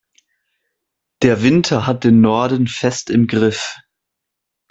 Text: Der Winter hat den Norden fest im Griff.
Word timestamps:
Der 1.21 1.43
Winter 1.43 1.85
hat 1.85 2.03
den 2.03 2.21
Norden 2.21 2.65
fest 2.65 3.11
im 3.11 3.27
Griff. 3.27 3.77